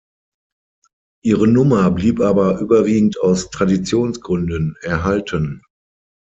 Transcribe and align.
Ihre 1.23 1.47
Nummer 1.47 1.91
blieb 1.91 2.21
aber 2.21 2.57
überwiegend 2.59 3.19
aus 3.21 3.51
Traditionsgründen 3.51 4.75
erhalten. 4.81 5.61